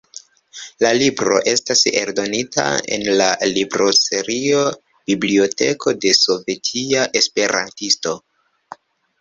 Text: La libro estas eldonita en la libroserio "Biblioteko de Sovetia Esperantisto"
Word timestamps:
La 0.83 0.91
libro 0.99 1.35
estas 1.51 1.83
eldonita 1.99 2.63
en 2.97 3.05
la 3.19 3.27
libroserio 3.51 4.63
"Biblioteko 5.13 5.95
de 6.07 6.15
Sovetia 6.23 7.05
Esperantisto" 7.23 8.17